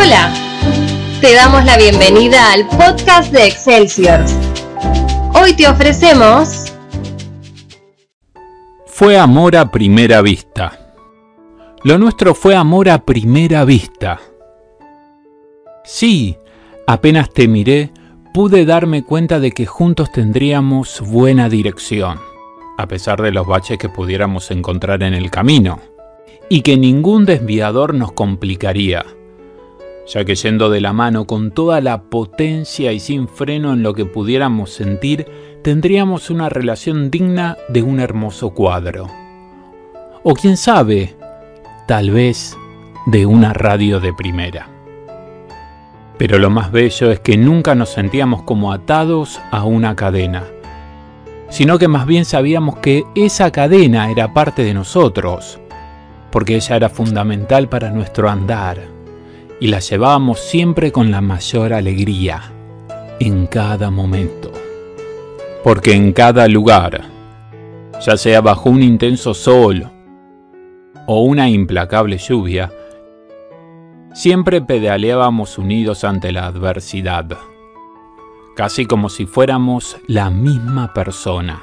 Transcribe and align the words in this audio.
Hola, 0.00 0.32
te 1.20 1.34
damos 1.34 1.64
la 1.64 1.76
bienvenida 1.76 2.52
al 2.52 2.68
podcast 2.68 3.32
de 3.32 3.48
Excelsior. 3.48 4.20
Hoy 5.34 5.54
te 5.54 5.66
ofrecemos... 5.66 6.72
Fue 8.86 9.18
amor 9.18 9.56
a 9.56 9.72
primera 9.72 10.22
vista. 10.22 10.94
Lo 11.82 11.98
nuestro 11.98 12.36
fue 12.36 12.54
amor 12.54 12.88
a 12.88 13.04
primera 13.04 13.64
vista. 13.64 14.20
Sí, 15.84 16.36
apenas 16.86 17.30
te 17.30 17.48
miré, 17.48 17.90
pude 18.32 18.64
darme 18.64 19.02
cuenta 19.02 19.40
de 19.40 19.50
que 19.50 19.66
juntos 19.66 20.12
tendríamos 20.12 21.00
buena 21.00 21.48
dirección, 21.48 22.20
a 22.76 22.86
pesar 22.86 23.20
de 23.20 23.32
los 23.32 23.48
baches 23.48 23.78
que 23.78 23.88
pudiéramos 23.88 24.52
encontrar 24.52 25.02
en 25.02 25.14
el 25.14 25.28
camino, 25.32 25.80
y 26.48 26.60
que 26.60 26.76
ningún 26.76 27.26
desviador 27.26 27.94
nos 27.94 28.12
complicaría, 28.12 29.04
ya 30.08 30.24
que 30.24 30.34
yendo 30.34 30.70
de 30.70 30.80
la 30.80 30.92
mano 30.92 31.26
con 31.26 31.50
toda 31.50 31.80
la 31.80 32.02
potencia 32.04 32.92
y 32.92 33.00
sin 33.00 33.28
freno 33.28 33.74
en 33.74 33.82
lo 33.82 33.92
que 33.92 34.06
pudiéramos 34.06 34.70
sentir, 34.70 35.26
tendríamos 35.62 36.30
una 36.30 36.48
relación 36.48 37.10
digna 37.10 37.58
de 37.68 37.82
un 37.82 38.00
hermoso 38.00 38.50
cuadro. 38.50 39.08
O 40.22 40.34
quién 40.34 40.56
sabe, 40.56 41.14
tal 41.86 42.10
vez 42.10 42.56
de 43.06 43.26
una 43.26 43.52
radio 43.52 44.00
de 44.00 44.14
primera. 44.14 44.68
Pero 46.16 46.38
lo 46.38 46.50
más 46.50 46.72
bello 46.72 47.10
es 47.10 47.20
que 47.20 47.36
nunca 47.36 47.74
nos 47.74 47.90
sentíamos 47.90 48.42
como 48.42 48.72
atados 48.72 49.40
a 49.50 49.64
una 49.64 49.94
cadena, 49.94 50.44
sino 51.50 51.78
que 51.78 51.86
más 51.86 52.06
bien 52.06 52.24
sabíamos 52.24 52.78
que 52.78 53.04
esa 53.14 53.50
cadena 53.50 54.10
era 54.10 54.32
parte 54.32 54.64
de 54.64 54.74
nosotros, 54.74 55.60
porque 56.30 56.56
ella 56.56 56.76
era 56.76 56.88
fundamental 56.88 57.68
para 57.68 57.90
nuestro 57.90 58.28
andar, 58.28 58.97
y 59.60 59.68
la 59.68 59.80
llevábamos 59.80 60.40
siempre 60.40 60.92
con 60.92 61.10
la 61.10 61.20
mayor 61.20 61.72
alegría, 61.72 62.52
en 63.20 63.46
cada 63.46 63.90
momento. 63.90 64.52
Porque 65.64 65.92
en 65.92 66.12
cada 66.12 66.46
lugar, 66.48 67.02
ya 68.04 68.16
sea 68.16 68.40
bajo 68.40 68.70
un 68.70 68.82
intenso 68.82 69.34
sol 69.34 69.90
o 71.06 71.22
una 71.22 71.48
implacable 71.48 72.18
lluvia, 72.18 72.70
Siempre 74.18 74.60
pedaleábamos 74.60 75.58
unidos 75.58 76.02
ante 76.02 76.32
la 76.32 76.46
adversidad, 76.46 77.38
casi 78.56 78.84
como 78.84 79.10
si 79.10 79.26
fuéramos 79.26 79.96
la 80.08 80.28
misma 80.28 80.92
persona. 80.92 81.62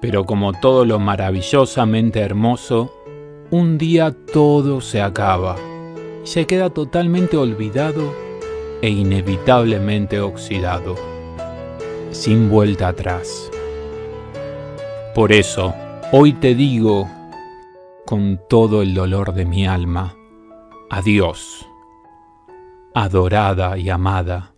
Pero 0.00 0.24
como 0.24 0.54
todo 0.54 0.86
lo 0.86 0.98
maravillosamente 0.98 2.20
hermoso, 2.20 2.94
un 3.50 3.76
día 3.76 4.16
todo 4.32 4.80
se 4.80 5.02
acaba 5.02 5.56
se 6.24 6.46
queda 6.46 6.70
totalmente 6.70 7.36
olvidado 7.36 8.14
e 8.80 8.90
inevitablemente 8.90 10.20
oxidado, 10.20 10.96
sin 12.10 12.48
vuelta 12.50 12.88
atrás. 12.88 13.50
Por 15.14 15.32
eso, 15.32 15.74
hoy 16.10 16.32
te 16.32 16.54
digo, 16.54 17.08
con 18.06 18.40
todo 18.48 18.82
el 18.82 18.94
dolor 18.94 19.34
de 19.34 19.44
mi 19.44 19.66
alma, 19.66 20.16
Adiós, 20.94 21.66
adorada 22.92 23.78
y 23.78 23.88
amada 23.88 24.52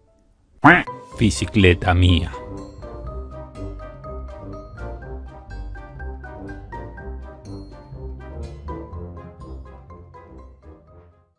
bicicleta 1.17 1.95
mía. 1.95 2.33